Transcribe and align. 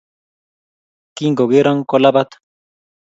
Kingogero 1.15 1.71
kolabat 1.89 2.29